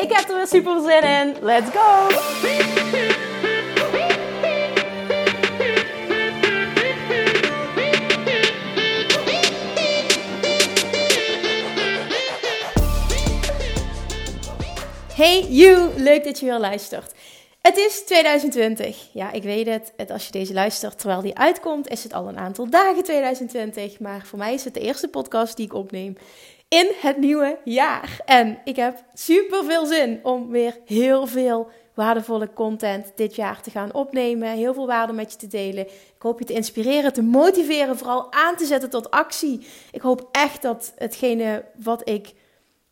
[0.00, 1.36] Ik heb er weer super zin in.
[1.40, 2.08] Let's go!
[15.14, 17.14] Hey you, leuk dat je weer luistert.
[17.60, 19.08] Het is 2020.
[19.12, 20.10] Ja, ik weet het.
[20.10, 23.98] Als je deze luistert terwijl die uitkomt, is het al een aantal dagen 2020.
[23.98, 26.16] Maar voor mij is het de eerste podcast die ik opneem
[26.70, 28.20] in het nieuwe jaar.
[28.24, 33.70] En ik heb super veel zin om weer heel veel waardevolle content dit jaar te
[33.70, 34.48] gaan opnemen.
[34.48, 35.86] Heel veel waarde met je te delen.
[35.86, 39.66] Ik hoop je te inspireren, te motiveren, vooral aan te zetten tot actie.
[39.92, 42.32] Ik hoop echt dat hetgene wat ik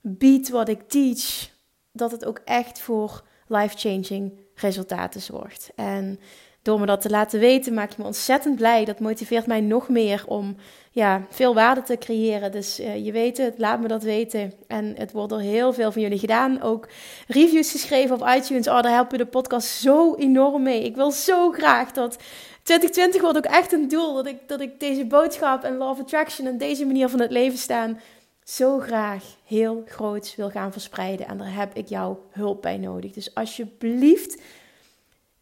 [0.01, 1.51] bied, wat ik teach,
[1.92, 5.70] dat het ook echt voor life-changing resultaten zorgt.
[5.75, 6.20] En
[6.69, 8.84] door me dat te laten weten, maak je me ontzettend blij.
[8.84, 10.56] Dat motiveert mij nog meer om
[10.91, 12.52] ja, veel waarde te creëren.
[12.52, 14.52] Dus uh, je weet het, laat me dat weten.
[14.66, 16.62] En het wordt door heel veel van jullie gedaan.
[16.62, 16.89] Ook
[17.27, 18.69] reviews geschreven op iTunes.
[18.69, 20.84] Oh, daar helpen de podcast zo enorm mee.
[20.84, 22.16] Ik wil zo graag dat
[22.62, 24.14] 2020 wordt ook echt een doel.
[24.14, 27.58] Dat ik, dat ik deze boodschap en Law Attraction en deze manier van het leven
[27.58, 28.00] staan
[28.44, 31.27] zo graag heel groot wil gaan verspreiden.
[31.27, 33.12] En daar heb ik jouw hulp bij nodig.
[33.12, 34.42] Dus alsjeblieft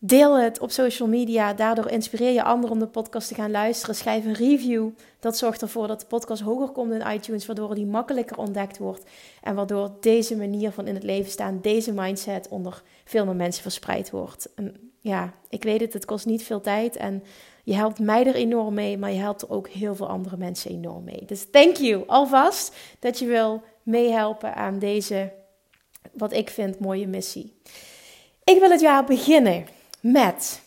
[0.06, 1.54] Deel het op social media.
[1.54, 3.94] Daardoor inspireer je anderen om de podcast te gaan luisteren.
[3.94, 4.88] Schrijf een review.
[5.20, 9.04] Dat zorgt ervoor dat de podcast hoger komt in iTunes, waardoor die makkelijker ontdekt wordt.
[9.42, 13.62] En waardoor deze manier van in het leven staan, deze mindset onder veel meer mensen
[13.62, 14.48] verspreid wordt.
[15.00, 16.96] Ja, ik weet het, het kost niet veel tijd.
[16.96, 17.22] En
[17.64, 20.70] je helpt mij er enorm mee, maar je helpt er ook heel veel andere mensen
[20.70, 21.22] enorm mee.
[21.26, 25.32] Dus thank you alvast dat je wil meehelpen aan deze,
[26.12, 27.52] wat ik vind, mooie missie.
[28.44, 29.66] Ik wil het jaar beginnen
[30.00, 30.60] met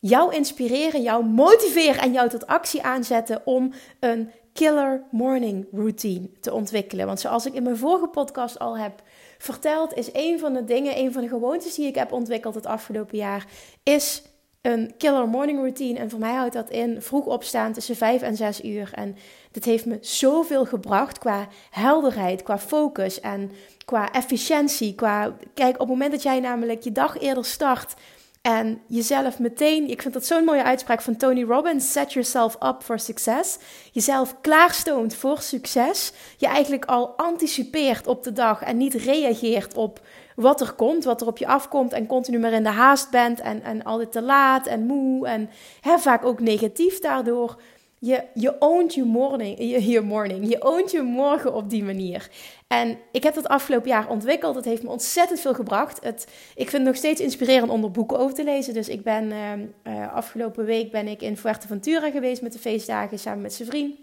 [0.00, 6.52] jou inspireren, jou motiveren en jou tot actie aanzetten om een killer morning routine te
[6.52, 7.06] ontwikkelen.
[7.06, 9.02] Want zoals ik in mijn vorige podcast al heb
[9.38, 12.66] verteld, is een van de dingen, een van de gewoontes die ik heb ontwikkeld het
[12.66, 13.46] afgelopen jaar,
[13.82, 14.22] is
[14.60, 15.98] een killer morning routine.
[15.98, 18.90] En voor mij houdt dat in vroeg opstaan tussen 5 en 6 uur.
[18.94, 19.16] En
[19.50, 23.50] dit heeft me zoveel gebracht qua helderheid, qua focus en
[23.84, 24.94] qua efficiëntie.
[24.94, 27.94] Qua, kijk, op het moment dat jij namelijk je dag eerder start
[28.44, 32.82] en jezelf meteen, ik vind dat zo'n mooie uitspraak van Tony Robbins: set yourself up
[32.82, 33.58] for success.
[33.92, 36.12] Jezelf klaarstoont voor succes.
[36.36, 40.00] Je eigenlijk al anticipeert op de dag en niet reageert op
[40.36, 41.92] wat er komt, wat er op je afkomt.
[41.92, 45.26] En continu maar in de haast bent en, en altijd te laat en moe.
[45.26, 45.50] En
[45.80, 47.56] hè, vaak ook negatief daardoor.
[48.04, 52.30] Je, je oont je morning, je, morning, je oont je morgen op die manier.
[52.66, 54.54] En ik heb dat afgelopen jaar ontwikkeld.
[54.54, 56.04] Het heeft me ontzettend veel gebracht.
[56.04, 58.74] Het, ik vind het nog steeds inspirerend om er boeken over te lezen.
[58.74, 63.42] Dus ik ben uh, afgelopen week ben ik in Fuerteventura geweest met de feestdagen samen
[63.42, 63.94] met zijn vriend.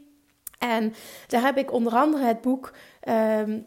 [0.59, 0.93] En
[1.27, 2.73] daar heb ik onder andere het boek
[3.09, 3.65] um,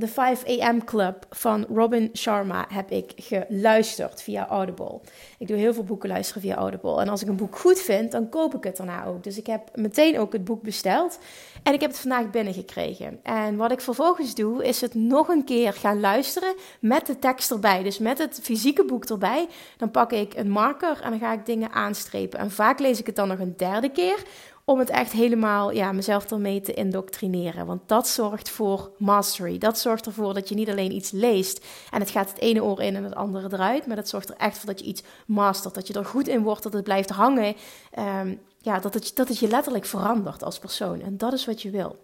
[0.00, 5.00] de 5 AM Club van Robin Sharma heb ik geluisterd via Audible.
[5.38, 7.00] Ik doe heel veel boeken luisteren via Audible.
[7.00, 9.24] En als ik een boek goed vind, dan koop ik het daarna ook.
[9.24, 11.18] Dus ik heb meteen ook het boek besteld.
[11.62, 13.20] En ik heb het vandaag binnengekregen.
[13.22, 17.50] En wat ik vervolgens doe, is het nog een keer gaan luisteren met de tekst
[17.50, 17.82] erbij.
[17.82, 19.48] Dus met het fysieke boek erbij.
[19.76, 22.38] Dan pak ik een marker en dan ga ik dingen aanstrepen.
[22.38, 24.24] En vaak lees ik het dan nog een derde keer
[24.70, 27.66] om het echt helemaal ja, mezelf ermee te indoctrineren.
[27.66, 29.58] Want dat zorgt voor mastery.
[29.58, 32.80] Dat zorgt ervoor dat je niet alleen iets leest en het gaat het ene oor
[32.80, 33.86] in en het andere eruit.
[33.86, 35.74] Maar dat zorgt er echt voor dat je iets mastert.
[35.74, 37.56] Dat je er goed in wordt, dat het blijft hangen.
[37.98, 41.00] Um, ja, dat het, dat het je letterlijk verandert als persoon.
[41.00, 41.96] En dat is wat je wil.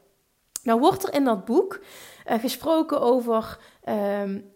[0.63, 1.81] Nou wordt er in dat boek
[2.27, 3.59] uh, gesproken over
[3.89, 4.55] um,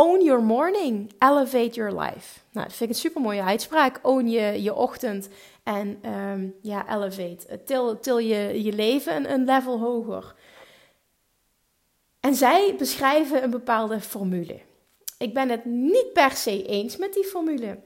[0.00, 2.40] Own your morning, elevate your life.
[2.52, 3.98] Nou, dat vind ik een super mooie uitspraak.
[4.02, 5.28] Own je, je ochtend
[5.62, 7.62] en um, ja, elevate.
[7.64, 10.34] Til, til je, je leven een, een level hoger.
[12.20, 14.60] En zij beschrijven een bepaalde formule.
[15.18, 17.78] Ik ben het niet per se eens met die formule.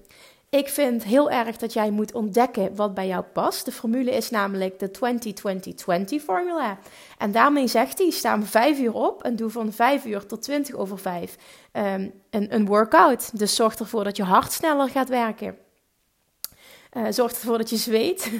[0.54, 3.64] Ik vind heel erg dat jij moet ontdekken wat bij jou past.
[3.64, 4.90] De formule is namelijk de
[6.20, 6.78] 20-20-20 formula.
[7.18, 10.42] En daarmee zegt hij: sta om 5 uur op en doe van 5 uur tot
[10.42, 11.36] 20 over 5
[11.72, 13.38] um, een, een workout.
[13.38, 15.56] Dus zorg ervoor dat je hart sneller gaat werken.
[16.96, 18.30] Uh, zorgt ervoor dat je zweet.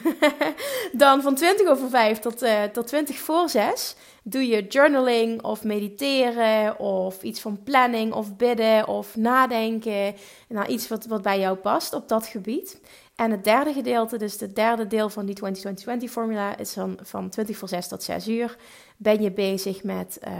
[0.92, 5.64] dan van 20 over 5 tot, uh, tot 20 voor 6 doe je journaling of
[5.64, 10.14] mediteren of iets van planning of bidden of nadenken.
[10.48, 12.80] Nou, iets wat, wat bij jou past op dat gebied.
[13.14, 17.28] En het derde gedeelte, dus het derde deel van die 2020 formula, is van, van
[17.28, 18.56] 20 voor 6 tot 6 uur.
[18.96, 20.32] Ben je bezig met uh,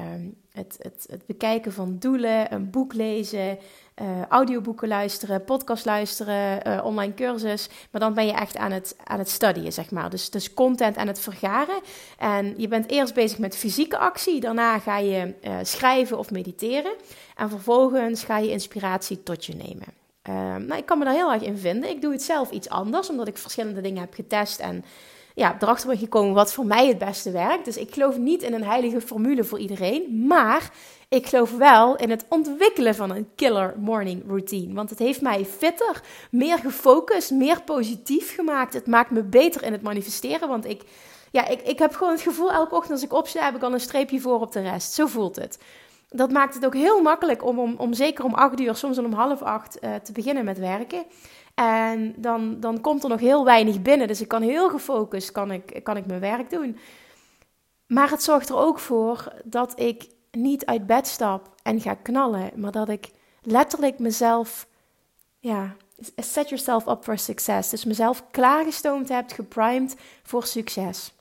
[0.53, 3.59] het, het, het bekijken van doelen, een boek lezen,
[4.03, 7.69] uh, audioboeken luisteren, podcast luisteren, uh, online cursus.
[7.91, 10.11] Maar dan ben je echt aan het, aan het studyen, zeg maar.
[10.11, 11.81] Dus, dus content aan het vergaren.
[12.19, 14.41] En je bent eerst bezig met fysieke actie.
[14.41, 16.93] Daarna ga je uh, schrijven of mediteren.
[17.37, 19.87] En vervolgens ga je inspiratie tot je nemen.
[20.23, 21.91] Ehm, nou, ik kan me daar heel erg in vinden.
[21.91, 24.85] Ik doe het zelf iets anders, omdat ik verschillende dingen heb getest en
[25.35, 27.65] ja, erachter ben gekomen wat voor mij het beste werkt.
[27.65, 30.71] Dus ik geloof niet in een heilige formule voor iedereen, maar
[31.15, 34.75] ik geloof wel in het ontwikkelen van een killer morning routine.
[34.75, 38.75] Want het heeft mij fitter, meer gefocust, meer positief gemaakt.
[38.75, 40.83] Het maakt me beter in het manifesteren, want ik,
[41.31, 43.73] ja, ik, ik heb gewoon het gevoel elke ochtend als ik opsta, heb ik al
[43.73, 44.93] een streepje voor op de rest.
[44.93, 45.59] Zo voelt het
[46.17, 49.13] dat maakt het ook heel makkelijk om, om, om zeker om acht uur, soms om
[49.13, 51.05] half acht uh, te beginnen met werken.
[51.55, 54.09] En dan, dan komt er nog heel weinig binnen.
[54.09, 56.79] Dus ik kan heel gefocust kan ik, kan ik mijn werk doen.
[57.87, 62.51] Maar het zorgt er ook voor dat ik niet uit bed stap en ga knallen.
[62.55, 63.11] Maar dat ik
[63.43, 64.67] letterlijk mezelf,
[65.39, 65.77] ja,
[66.17, 67.71] set yourself up for success.
[67.71, 71.13] Dus mezelf klaargestoomd heb, geprimed voor succes.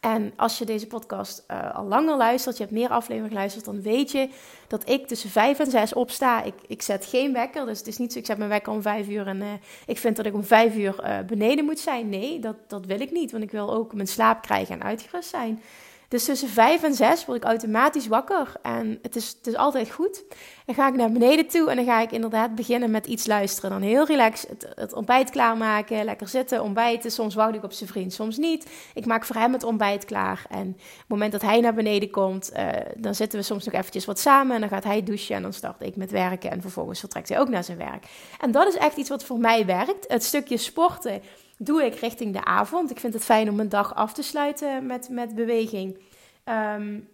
[0.00, 3.82] En als je deze podcast uh, al langer luistert, je hebt meer afleveringen geluisterd, dan
[3.82, 4.28] weet je
[4.66, 6.42] dat ik tussen vijf en zes opsta.
[6.42, 8.82] Ik, ik zet geen wekker, dus het is niet zo, ik zet mijn wekker om
[8.82, 9.46] vijf uur en uh,
[9.86, 12.08] ik vind dat ik om vijf uur uh, beneden moet zijn.
[12.08, 15.28] Nee, dat, dat wil ik niet, want ik wil ook mijn slaap krijgen en uitgerust
[15.28, 15.62] zijn.
[16.08, 18.52] Dus tussen vijf en zes word ik automatisch wakker.
[18.62, 20.24] En het is, het is altijd goed.
[20.66, 23.70] Dan ga ik naar beneden toe en dan ga ik inderdaad beginnen met iets luisteren.
[23.70, 27.10] Dan heel relaxed het, ontbijt klaarmaken, lekker zitten, ontbijten.
[27.10, 28.70] Soms wou ik op zijn vriend, soms niet.
[28.94, 30.46] Ik maak voor hem het ontbijt klaar.
[30.48, 33.74] En op het moment dat hij naar beneden komt, uh, dan zitten we soms nog
[33.74, 34.54] eventjes wat samen.
[34.54, 36.50] En dan gaat hij douchen en dan start ik met werken.
[36.50, 38.06] En vervolgens vertrekt hij ook naar zijn werk.
[38.40, 40.04] En dat is echt iets wat voor mij werkt.
[40.08, 41.22] Het stukje sporten
[41.58, 42.90] doe ik richting de avond.
[42.90, 45.98] Ik vind het fijn om mijn dag af te sluiten met, met beweging.
[46.44, 47.08] Um,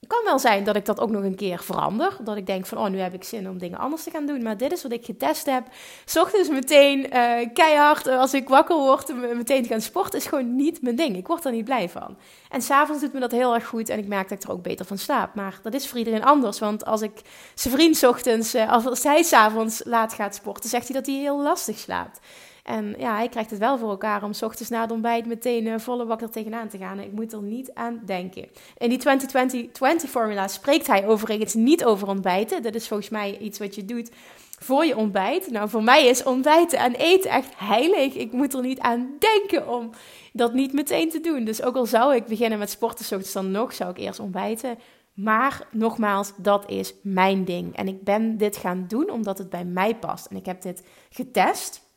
[0.00, 2.16] het kan wel zijn dat ik dat ook nog een keer verander.
[2.22, 4.42] Dat ik denk van, oh, nu heb ik zin om dingen anders te gaan doen.
[4.42, 5.66] Maar dit is wat ik getest heb.
[6.18, 10.56] Ochtends meteen uh, keihard, uh, als ik wakker word, meteen te gaan sporten, is gewoon
[10.56, 11.16] niet mijn ding.
[11.16, 12.16] Ik word er niet blij van.
[12.48, 14.62] En s'avonds doet me dat heel erg goed en ik merk dat ik er ook
[14.62, 15.34] beter van slaap.
[15.34, 16.58] Maar dat is voor iedereen anders.
[16.58, 17.20] Want als ik
[17.54, 21.42] zijn vriend ochtends, uh, als hij s'avonds laat gaat sporten, zegt hij dat hij heel
[21.42, 22.20] lastig slaapt.
[22.64, 25.66] En ja, hij krijgt het wel voor elkaar om s ochtends na het ontbijt meteen
[25.66, 27.00] uh, volle wakker tegenaan te gaan.
[27.00, 28.48] Ik moet er niet aan denken.
[28.76, 32.62] In die 2020 formula spreekt hij overigens niet over ontbijten.
[32.62, 34.10] Dat is volgens mij iets wat je doet
[34.58, 35.50] voor je ontbijt.
[35.50, 38.14] Nou, voor mij is ontbijten en eten echt heilig.
[38.14, 39.90] Ik moet er niet aan denken om
[40.32, 41.44] dat niet meteen te doen.
[41.44, 44.20] Dus ook al zou ik beginnen met sporten, s ochtends dan nog, zou ik eerst
[44.20, 44.78] ontbijten.
[45.14, 47.76] Maar nogmaals, dat is mijn ding.
[47.76, 50.26] En ik ben dit gaan doen omdat het bij mij past.
[50.26, 51.89] En ik heb dit getest.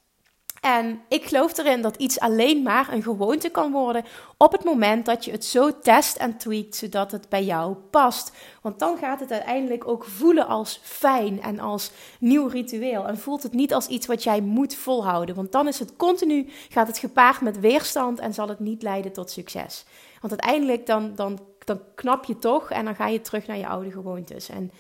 [0.64, 4.06] En ik geloof erin dat iets alleen maar een gewoonte kan worden
[4.38, 8.32] op het moment dat je het zo test en tweakt zodat het bij jou past.
[8.62, 13.08] Want dan gaat het uiteindelijk ook voelen als fijn en als nieuw ritueel.
[13.08, 15.36] En voelt het niet als iets wat jij moet volhouden.
[15.36, 19.14] Want dan is het continu, gaat het gepaard met weerstand en zal het niet leiden
[19.14, 19.86] tot succes.
[20.22, 23.68] Want uiteindelijk dan, dan, dan knap je toch en dan ga je terug naar je
[23.68, 24.50] oude gewoontes.
[24.50, 24.72] En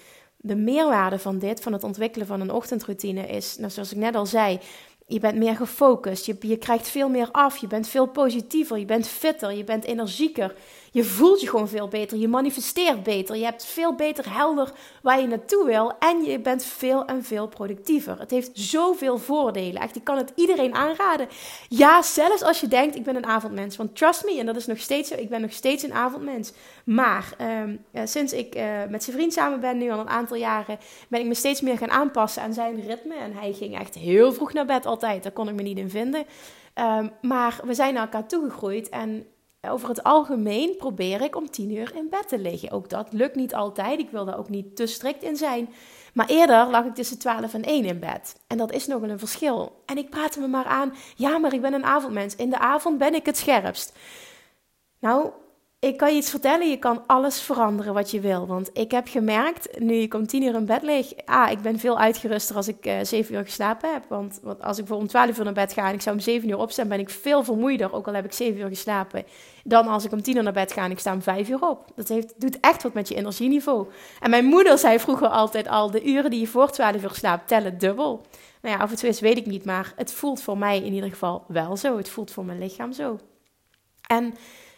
[0.46, 4.16] de meerwaarde van dit, van het ontwikkelen van een ochtendroutine, is, nou, zoals ik net
[4.16, 4.60] al zei
[5.07, 8.86] je bent meer gefocust, je, je krijgt veel meer af, je bent veel positiever, je
[8.86, 10.55] bent fitter, je bent energieker.
[10.94, 14.72] Je voelt je gewoon veel beter, je manifesteert beter, je hebt veel beter helder
[15.02, 18.20] waar je naartoe wil en je bent veel en veel productiever.
[18.20, 19.82] Het heeft zoveel voordelen.
[19.82, 21.28] Echt, ik kan het iedereen aanraden.
[21.70, 23.78] Ja, zelfs als je denkt, ik ben een avondmens.
[23.78, 26.54] Want trust me, en dat is nog steeds zo, ik ben nog steeds een avondmens.
[26.86, 27.76] Maar ehm,
[28.08, 31.26] sinds ik uh, met zijn vriend samen ben, nu al een aantal jaren, ben ik
[31.26, 33.16] me steeds meer gaan aanpassen aan zijn ritme.
[33.16, 35.90] En hij ging echt heel vroeg naar bed altijd, daar kon ik me niet in
[35.90, 36.26] vinden.
[36.76, 39.26] Um, maar we zijn naar elkaar toegegroeid en
[39.70, 42.72] over het algemeen probeer ik om tien uur in bed te liggen.
[42.72, 44.00] Ook dat lukt niet altijd.
[44.00, 45.70] Ik wil daar ook niet te strikt in zijn.
[46.13, 48.36] Maar eerder lag ik tussen 12 en 1 in bed.
[48.48, 49.82] En dat is nogal een verschil.
[49.86, 50.93] En ik praatte me maar aan.
[51.15, 52.36] Ja, maar ik ben een avondmens.
[52.36, 53.98] In de avond ben ik het scherpst.
[55.00, 55.29] Nou,
[55.84, 58.48] ik kan je iets vertellen, je kan alles veranderen wat je wil.
[58.48, 61.80] Want ik heb gemerkt, nu ik om tien uur in bed lig, ah, ik ben
[61.80, 64.04] veel uitgeruster als ik uh, zeven uur geslapen heb.
[64.08, 66.22] Want, want als ik voor om twaalf uur naar bed ga en ik zou om
[66.22, 69.25] zeven uur opstaan, ben ik veel vermoeider, ook al heb ik zeven uur geslapen,
[69.63, 71.70] dan als ik om tien uur naar bed ga en ik sta om vijf uur
[71.70, 71.92] op.
[71.96, 73.88] Dat heeft, doet echt wat met je energieniveau.
[74.20, 77.48] En mijn moeder zei vroeger altijd al, de uren die je voor twaalf uur slaapt,
[77.48, 78.25] tellen dubbel.
[78.62, 80.94] Nou ja, of het zo is, weet ik niet, maar het voelt voor mij in
[80.94, 81.98] ieder geval wel zo.
[81.98, 83.20] Het voelt voor mijn lichaam zo.
[84.08, 84.34] En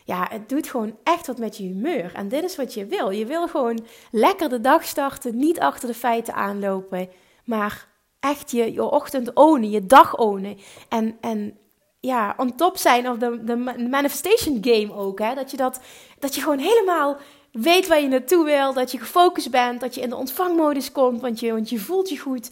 [0.05, 2.11] ja, het doet gewoon echt wat met je humeur.
[2.13, 3.09] En dit is wat je wil.
[3.09, 7.09] Je wil gewoon lekker de dag starten, niet achter de feiten aanlopen,
[7.45, 7.87] maar
[8.19, 10.57] echt je, je ochtend ownen, je dag ownen.
[10.89, 11.57] En, en
[11.99, 13.55] ja, on top zijn of de, de
[13.89, 15.19] manifestation game ook.
[15.19, 15.35] Hè?
[15.35, 15.79] Dat, je dat,
[16.19, 17.17] dat je gewoon helemaal
[17.51, 21.21] weet waar je naartoe wil, dat je gefocust bent, dat je in de ontvangmodus komt,
[21.21, 22.51] want je, want je voelt je goed.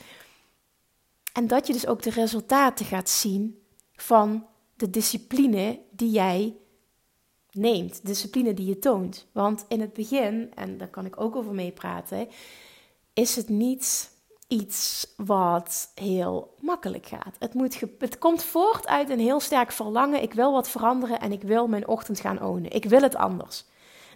[1.34, 3.64] En dat je dus ook de resultaten gaat zien
[3.96, 6.56] van de discipline die jij
[7.54, 9.28] neemt, discipline die je toont.
[9.32, 12.28] Want in het begin, en daar kan ik ook over meepraten,
[13.14, 14.12] is het niet
[14.48, 17.36] iets wat heel makkelijk gaat.
[17.40, 20.22] Het, moet het komt voort uit een heel sterk verlangen.
[20.22, 22.72] Ik wil wat veranderen en ik wil mijn ochtend gaan ownen.
[22.72, 23.66] Ik wil het anders.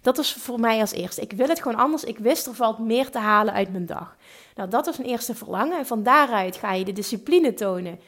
[0.02, 1.20] Dat is voor mij als eerste.
[1.20, 2.04] Ik wil het gewoon anders.
[2.04, 4.16] Ik wist er valt meer te halen uit mijn dag.
[4.54, 5.78] Nou, dat was een eerste verlangen.
[5.78, 8.00] En van daaruit ga je de discipline tonen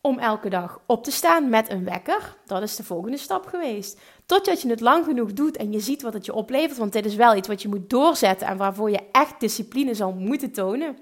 [0.00, 2.36] om elke dag op te staan met een wekker.
[2.46, 4.00] Dat is de volgende stap geweest.
[4.26, 6.78] Totdat je het lang genoeg doet en je ziet wat het je oplevert.
[6.78, 10.12] Want dit is wel iets wat je moet doorzetten en waarvoor je echt discipline zal
[10.12, 10.98] moeten tonen.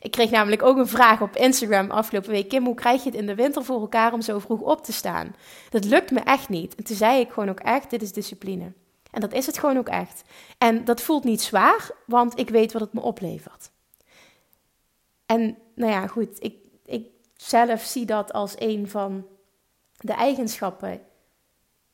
[0.00, 2.48] Ik kreeg namelijk ook een vraag op Instagram afgelopen week.
[2.48, 4.92] Kim, hoe krijg je het in de winter voor elkaar om zo vroeg op te
[4.92, 5.34] staan?
[5.70, 6.74] Dat lukt me echt niet.
[6.74, 8.72] En toen zei ik gewoon ook echt, dit is discipline.
[9.10, 10.22] En dat is het gewoon ook echt.
[10.58, 13.70] En dat voelt niet zwaar, want ik weet wat het me oplevert.
[15.26, 16.54] En nou ja, goed, ik,
[17.40, 19.26] zelf zie dat als een van
[19.96, 21.00] de eigenschappen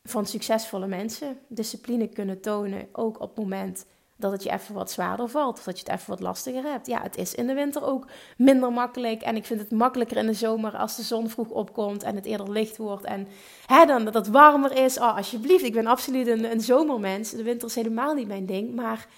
[0.03, 1.39] van succesvolle mensen.
[1.49, 3.87] Discipline kunnen tonen, ook op het moment
[4.17, 5.59] dat het je even wat zwaarder valt.
[5.59, 6.87] Of dat je het even wat lastiger hebt.
[6.87, 9.23] Ja, het is in de winter ook minder makkelijk.
[9.23, 12.25] En ik vind het makkelijker in de zomer als de zon vroeg opkomt en het
[12.25, 13.05] eerder licht wordt.
[13.05, 13.29] En
[13.67, 14.99] hè, dan dat het warmer is.
[14.99, 17.31] Oh, alsjeblieft, ik ben absoluut een, een zomermens.
[17.31, 18.75] De winter is helemaal niet mijn ding.
[18.75, 19.09] Maar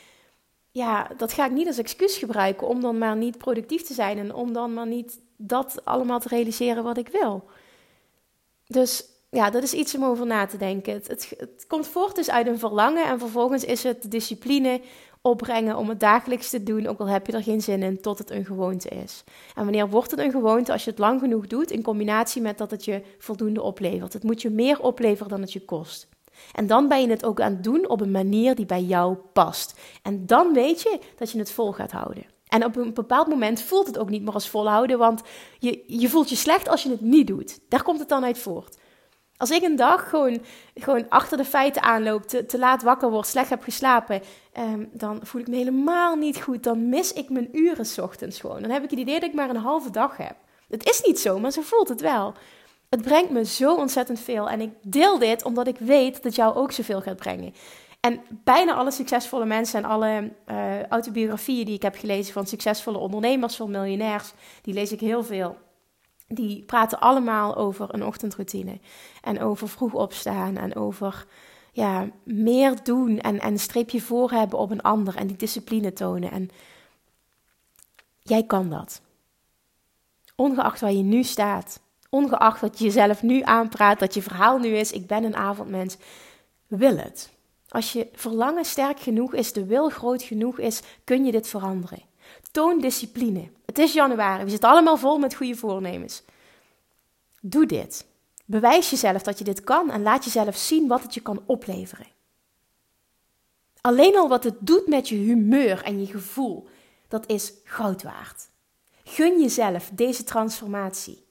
[0.70, 4.18] ja, dat ga ik niet als excuus gebruiken om dan maar niet productief te zijn.
[4.18, 7.44] En om dan maar niet dat allemaal te realiseren wat ik wil.
[8.66, 10.92] Dus ja, dat is iets om over na te denken.
[10.92, 14.80] Het, het, komt voort dus uit een verlangen en vervolgens is het discipline
[15.20, 18.18] opbrengen om het dagelijks te doen, ook al heb je er geen zin in, tot
[18.18, 19.24] het een gewoonte is.
[19.54, 20.72] En wanneer wordt het een gewoonte?
[20.72, 24.12] Als je het lang genoeg doet, in combinatie met dat het je voldoende oplevert.
[24.12, 26.08] Het moet je meer opleveren dan het je kost.
[26.52, 29.14] En dan ben je het ook aan het doen op een manier die bij jou
[29.32, 29.78] past.
[30.02, 32.35] En dan weet je dat je het vol gaat houden.
[32.46, 35.22] En op een bepaald moment voelt het ook niet meer als volhouden, want
[35.58, 37.58] je, je voelt je slecht als je het niet doet.
[37.68, 38.76] Daar komt het dan uit voort.
[39.36, 40.42] Als ik een dag gewoon,
[40.74, 44.22] gewoon achter de feiten aanloop, te, laat wakker word, slecht heb geslapen,
[44.52, 46.62] ehm, dan voel ik me helemaal niet goed.
[46.62, 48.62] Dan mis ik mijn uren s ochtends gewoon.
[48.62, 50.36] Dan heb ik het idee dat ik maar een halve dag heb.
[50.68, 52.34] Het is niet zo, maar zo voelt het wel.
[52.88, 54.48] Het brengt me zo ontzettend veel.
[54.48, 57.54] En ik deel dit omdat ik weet dat jou ook zoveel gaat brengen.
[58.06, 62.98] En bijna alle succesvolle mensen en alle uh, autobiografieën die ik heb gelezen van succesvolle
[62.98, 64.32] ondernemers, van miljonairs,
[64.62, 65.56] die lees ik heel veel
[66.28, 68.78] die praten allemaal over een ochtendroutine.
[69.22, 71.26] En over vroeg opstaan en over
[71.72, 76.30] ja, meer doen en, en streepje voor hebben op een ander en die discipline tonen.
[76.30, 76.50] En
[78.22, 79.00] jij kan dat.
[80.36, 84.68] Ongeacht waar je nu staat, ongeacht wat je jezelf nu aanpraat, dat je verhaal nu
[84.68, 85.96] is, ik ben een avondmens,
[86.66, 87.34] wil het.
[87.68, 92.02] Als je verlangen sterk genoeg is, de wil groot genoeg is, kun je dit veranderen.
[92.50, 93.50] Toon discipline.
[93.66, 94.44] Het is januari.
[94.44, 96.22] We zitten allemaal vol met goede voornemens.
[97.40, 98.06] Doe dit.
[98.44, 102.06] Bewijs jezelf dat je dit kan en laat jezelf zien wat het je kan opleveren.
[103.80, 106.68] Alleen al wat het doet met je humeur en je gevoel,
[107.08, 108.48] dat is goud waard.
[109.04, 111.25] Gun jezelf deze transformatie.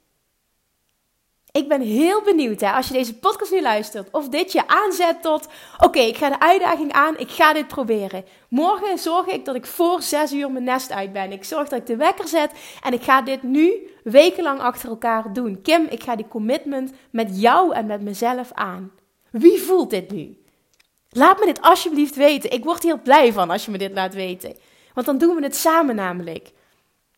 [1.56, 5.22] Ik ben heel benieuwd hè, als je deze podcast nu luistert, of dit je aanzet
[5.22, 5.48] tot:
[5.78, 8.26] oké, ik ga de uitdaging aan, ik ga dit proberen.
[8.50, 11.32] Morgen zorg ik dat ik voor zes uur mijn nest uit ben.
[11.32, 12.52] Ik zorg dat ik de wekker zet
[12.84, 15.62] en ik ga dit nu wekenlang achter elkaar doen.
[15.62, 18.92] Kim, ik ga die commitment met jou en met mezelf aan.
[19.32, 20.38] Wie voelt dit nu?
[21.10, 22.52] Laat me dit alsjeblieft weten.
[22.52, 24.58] Ik word heel blij van als je me dit laat weten.
[24.94, 26.52] Want dan doen we het samen namelijk.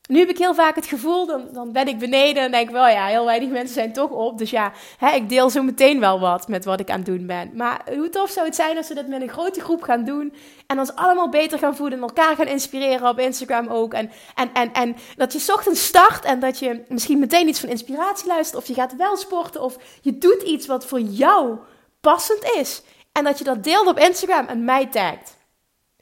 [0.07, 2.73] Nu heb ik heel vaak het gevoel, dan, dan ben ik beneden en denk ik
[2.73, 4.37] wel, ja, heel weinig mensen zijn toch op.
[4.37, 7.25] Dus ja, hè, ik deel zo meteen wel wat met wat ik aan het doen
[7.25, 7.51] ben.
[7.53, 10.33] Maar hoe tof zou het zijn als we dat met een grote groep gaan doen
[10.67, 13.93] en ons allemaal beter gaan voelen en elkaar gaan inspireren op Instagram ook.
[13.93, 17.69] En, en, en, en dat je ochtends start en dat je misschien meteen iets van
[17.69, 21.57] inspiratie luistert of je gaat wel sporten of je doet iets wat voor jou
[22.01, 22.81] passend is.
[23.11, 25.37] En dat je dat deelt op Instagram en mij tagt.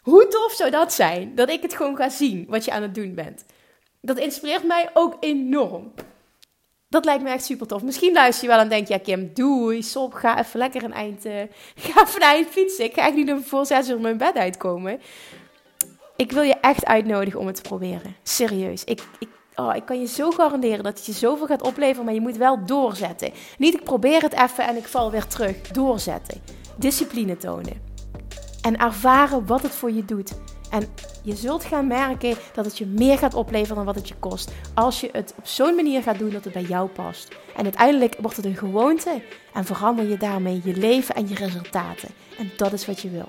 [0.02, 1.36] Hoe tof zou dat zijn?
[1.36, 3.46] Dat ik het gewoon ga zien wat je aan het doen bent.
[4.06, 5.92] Dat inspireert mij ook enorm.
[6.90, 7.84] Dat lijkt me echt super tof.
[7.84, 10.94] Misschien luister je wel en denk je, ja Kim, doei, stop, ga even lekker een
[10.94, 11.34] eind, uh,
[11.76, 12.86] ga even eind fietsen.
[12.86, 15.02] Ik ga echt niet voor zes uur mijn bed uitkomen.
[16.16, 18.16] Ik wil je echt uitnodigen om het te proberen.
[18.24, 18.84] Serieus.
[18.84, 22.14] Ik, ik, oh, ik kan je zo garanderen dat het je zoveel gaat opleveren, maar
[22.14, 23.32] je moet wel doorzetten.
[23.58, 25.62] Niet ik probeer het even en ik val weer terug.
[25.62, 26.42] Doorzetten.
[26.76, 27.82] Discipline tonen.
[28.62, 30.32] En ervaren wat het voor je doet.
[30.76, 30.88] En
[31.22, 34.52] je zult gaan merken dat het je meer gaat opleveren dan wat het je kost.
[34.74, 37.36] Als je het op zo'n manier gaat doen dat het bij jou past.
[37.56, 39.22] En uiteindelijk wordt het een gewoonte
[39.54, 42.10] en verander je daarmee je leven en je resultaten.
[42.38, 43.28] En dat is wat je wil.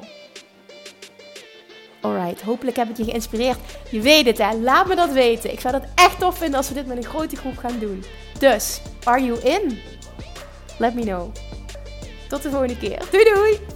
[2.01, 3.59] Alright, hopelijk heb ik je geïnspireerd.
[3.91, 5.53] Je weet het hè, laat me dat weten.
[5.53, 8.05] Ik zou dat echt tof vinden als we dit met een grote groep gaan doen.
[8.39, 9.79] Dus, are you in?
[10.79, 11.35] Let me know.
[12.29, 13.03] Tot de volgende keer.
[13.11, 13.76] Doei doei!